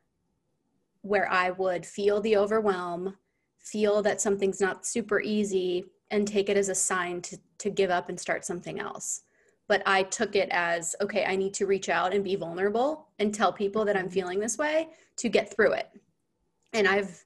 [1.05, 3.15] where I would feel the overwhelm,
[3.59, 7.91] feel that something's not super easy, and take it as a sign to, to give
[7.91, 9.21] up and start something else.
[9.69, 13.35] But I took it as okay, I need to reach out and be vulnerable and
[13.35, 14.15] tell people that I'm mm-hmm.
[14.15, 14.89] feeling this way
[15.19, 15.91] to get through it.
[16.73, 17.23] And I've,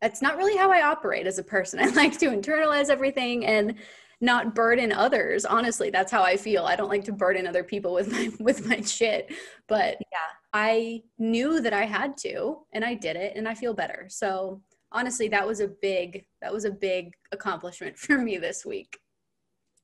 [0.00, 1.80] that's not really how I operate as a person.
[1.82, 3.74] I like to internalize everything and
[4.22, 7.92] not burden others honestly that's how i feel i don't like to burden other people
[7.92, 9.34] with my with my shit
[9.66, 13.74] but yeah i knew that i had to and i did it and i feel
[13.74, 14.06] better.
[14.08, 18.98] So honestly that was a big that was a big accomplishment for me this week.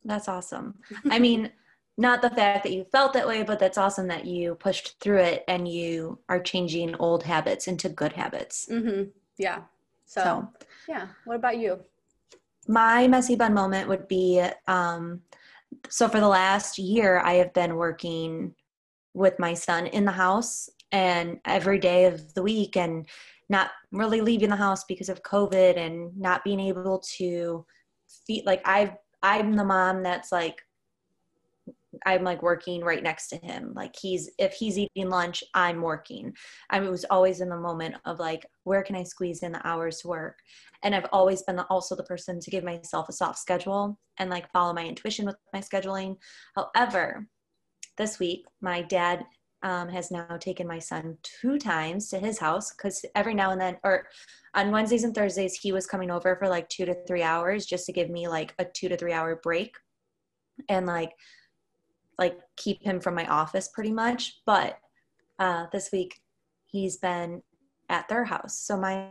[0.05, 0.75] That's awesome.
[1.11, 1.51] I mean
[2.01, 5.19] not the fact that you felt that way but that's awesome that you pushed through
[5.19, 8.69] it and you are changing old habits into good habits.
[8.71, 9.11] Mm-hmm.
[9.37, 9.63] yeah.
[10.07, 10.49] So, so
[10.89, 11.09] yeah.
[11.25, 11.81] What about you?
[12.69, 15.23] my messy bun moment would be um,
[15.89, 18.55] so for the last year i have been working
[19.15, 23.07] with my son in the house and every day of the week and
[23.49, 27.65] not really leaving the house because of COVID and not being able to
[28.27, 28.93] feed like I've
[29.23, 30.63] I'm the mom that's like
[32.07, 33.73] I'm like working right next to him.
[33.75, 36.35] Like he's if he's eating lunch, I'm working.
[36.71, 39.99] I was always in the moment of like, where can I squeeze in the hours
[39.99, 40.39] to work?
[40.83, 44.51] And I've always been also the person to give myself a soft schedule and like
[44.53, 46.17] follow my intuition with my scheduling.
[46.55, 47.27] However,
[47.99, 49.27] this week my dad
[49.63, 53.61] um, has now taken my son two times to his house because every now and
[53.61, 54.07] then, or
[54.55, 57.87] on Wednesdays and Thursdays, he was coming over for like two to three hours just
[57.87, 59.75] to give me like a two to three hour break
[60.69, 61.13] and like
[62.19, 64.41] like keep him from my office pretty much.
[64.47, 64.79] But
[65.39, 66.21] uh, this week,
[66.67, 67.43] he's been
[67.89, 68.59] at their house.
[68.59, 69.09] So my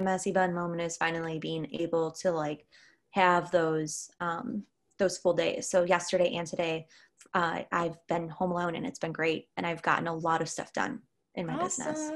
[0.00, 2.66] messy bun moment is finally being able to like
[3.10, 4.64] have those um,
[4.98, 5.68] those full days.
[5.68, 6.86] So yesterday and today,
[7.34, 9.48] uh, I've been home alone and it's been great.
[9.56, 11.00] And I've gotten a lot of stuff done
[11.34, 11.92] in my awesome.
[11.92, 12.12] business.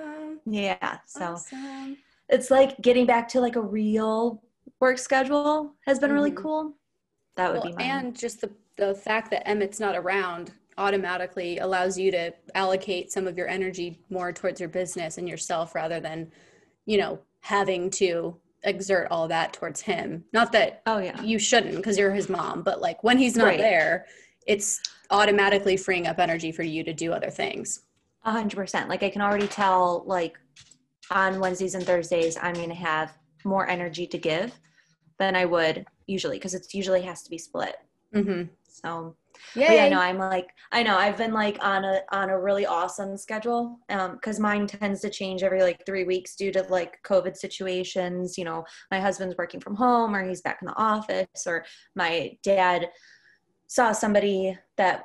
[0.46, 0.98] Yeah.
[1.06, 1.96] So awesome.
[2.28, 4.42] it's like getting back to like a real
[4.80, 6.14] work schedule has been mm-hmm.
[6.14, 6.74] really cool.
[7.36, 7.90] That would well, be mine.
[7.90, 13.26] And just the, the fact that Emmett's not around automatically allows you to allocate some
[13.26, 16.30] of your energy more towards your business and yourself rather than,
[16.86, 20.24] you know, having to exert all that towards him.
[20.32, 23.46] Not that oh yeah you shouldn't because you're his mom, but like when he's not
[23.46, 23.58] right.
[23.58, 24.06] there,
[24.46, 24.80] it's
[25.10, 27.82] automatically freeing up energy for you to do other things.
[28.24, 28.88] A hundred percent.
[28.88, 30.38] Like I can already tell like
[31.10, 34.52] on Wednesdays and Thursdays I'm gonna have more energy to give
[35.18, 37.76] than I would usually because it usually has to be split.
[38.14, 38.44] Mm-hmm.
[38.68, 39.16] So
[39.54, 42.66] yeah, yeah, no, I'm like, I know I've been like on a on a really
[42.66, 46.98] awesome schedule um because mine tends to change every like three weeks due to like
[47.04, 48.36] COVID situations.
[48.36, 51.64] You know, my husband's working from home or he's back in the office, or
[51.94, 52.88] my dad
[53.70, 55.04] saw somebody that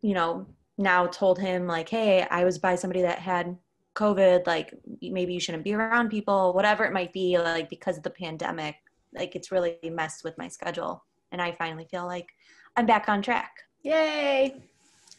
[0.00, 0.46] you know
[0.78, 3.58] now told him like, hey, I was by somebody that had
[3.94, 4.46] COVID.
[4.46, 4.72] Like
[5.02, 7.38] maybe you shouldn't be around people, whatever it might be.
[7.38, 8.76] Like because of the pandemic,
[9.14, 12.28] like it's really messed with my schedule, and I finally feel like
[12.74, 13.52] I'm back on track.
[13.82, 14.56] Yay.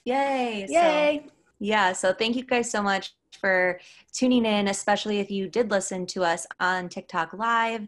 [0.03, 0.65] Yay.
[0.67, 1.21] Yay.
[1.23, 1.93] So, yeah.
[1.93, 3.79] So thank you guys so much for
[4.11, 7.87] tuning in, especially if you did listen to us on TikTok Live.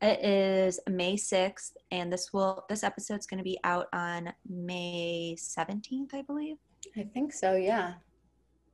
[0.00, 6.14] It is May 6th, and this will this episode's gonna be out on May 17th,
[6.14, 6.56] I believe.
[6.96, 7.94] I think so, yeah.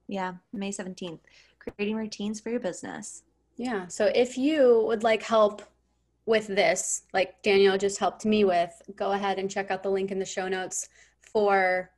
[0.08, 1.20] Yeah, May 17th.
[1.58, 3.22] Creating routines for your business.
[3.56, 3.86] Yeah.
[3.86, 5.62] So if you would like help
[6.26, 10.10] with this, like Danielle just helped me with, go ahead and check out the link
[10.10, 10.88] in the show notes
[11.20, 11.90] for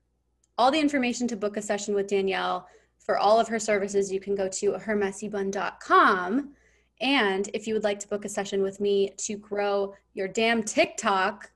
[0.58, 2.68] all the information to book a session with Danielle.
[2.98, 6.54] For all of her services, you can go to hermessybun.com.
[7.00, 10.62] And if you would like to book a session with me to grow your damn
[10.62, 11.50] TikTok,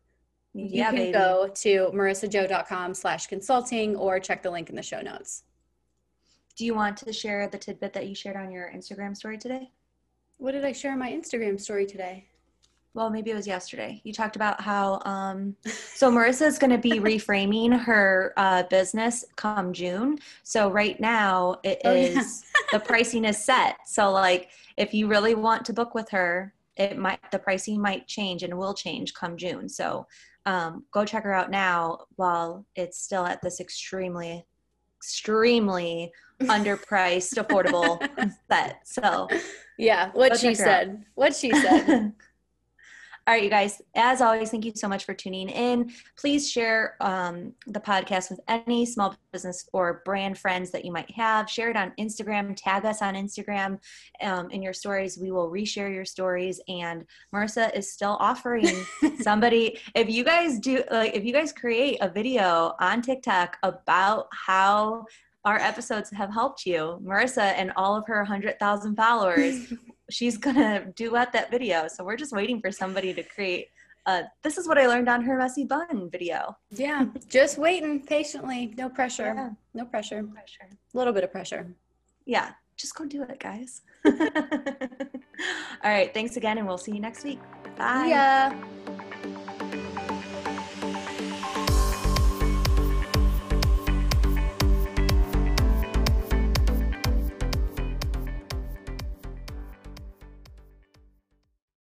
[0.53, 1.13] yeah, you can baby.
[1.13, 5.45] go to marisajo.com slash consulting or check the link in the show notes.
[6.57, 9.71] Do you want to share the tidbit that you shared on your Instagram story today?
[10.37, 12.27] What did I share on my Instagram story today?
[12.95, 16.79] well maybe it was yesterday you talked about how um so marisa is going to
[16.79, 22.79] be reframing her uh business come june so right now it oh, is yeah.
[22.79, 26.97] the pricing is set so like if you really want to book with her it
[26.99, 29.69] might the pricing might change and will change come june.
[29.69, 30.07] So
[30.47, 34.47] um go check her out now while it's still at this extremely
[34.99, 36.13] extremely
[36.43, 38.01] underpriced affordable
[38.51, 38.81] set.
[38.85, 39.29] So
[39.79, 41.05] yeah what she said.
[41.15, 42.13] What she said
[43.27, 45.93] All right, you guys, as always, thank you so much for tuning in.
[46.17, 51.11] Please share um, the podcast with any small business or brand friends that you might
[51.11, 51.49] have.
[51.49, 53.79] Share it on Instagram, tag us on Instagram
[54.23, 55.19] um, in your stories.
[55.19, 56.61] We will reshare your stories.
[56.67, 58.67] And Marisa is still offering
[59.21, 64.29] somebody, if you guys do, like, if you guys create a video on TikTok about
[64.33, 65.05] how
[65.45, 67.01] our episodes have helped you.
[67.03, 69.73] Marisa and all of her 100,000 followers
[70.11, 71.89] she's gonna duet that video.
[71.89, 73.69] So we're just waiting for somebody to create
[74.07, 76.57] uh, this is what I learned on her messy bun video.
[76.71, 78.75] Yeah, just waiting patiently.
[78.77, 79.35] No pressure.
[79.37, 79.51] Yeah.
[79.75, 80.23] No pressure.
[80.23, 80.69] No pressure.
[80.95, 81.67] A little bit of pressure.
[82.25, 83.83] Yeah, just go do it, guys.
[84.07, 84.13] All
[85.85, 87.41] right, thanks again, and we'll see you next week.
[87.77, 88.07] Bye.
[88.09, 89.07] Yeah.